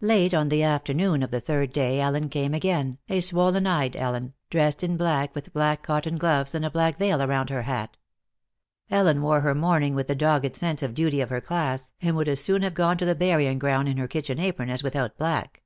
[0.00, 4.32] Late on the afternoon of the third day Ellen came again, a swollen eyed Ellen,
[4.48, 7.98] dressed in black with black cotton gloves, and a black veil around her hat.
[8.90, 12.28] Ellen wore her mourning with the dogged sense of duty of her class, and would
[12.28, 15.62] as soon have gone to the burying ground in her kitchen apron as without black.